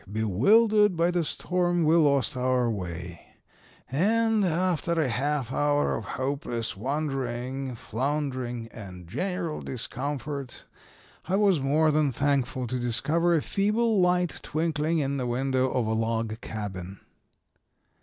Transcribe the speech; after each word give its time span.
Bewildered 0.11 0.97
by 0.97 1.11
the 1.11 1.23
storm 1.23 1.83
we 1.83 1.95
lost 1.95 2.35
our 2.35 2.71
way, 2.71 3.21
and 3.91 4.43
after 4.43 4.99
a 4.99 5.07
half 5.07 5.51
hour 5.51 5.95
of 5.95 6.05
hopeless 6.05 6.75
wandering, 6.75 7.75
floundering 7.75 8.67
and 8.71 9.07
general 9.07 9.61
discomfort 9.61 10.65
I 11.27 11.35
was 11.35 11.59
more 11.59 11.91
than 11.91 12.11
thankful 12.11 12.65
to 12.65 12.79
discover 12.79 13.35
a 13.35 13.43
feeble 13.43 14.01
light 14.01 14.39
twinkling 14.41 14.97
in 14.97 15.17
the 15.17 15.27
window 15.27 15.69
of 15.69 15.85
a 15.85 15.93
log 15.93 16.41
cabin. 16.41 16.99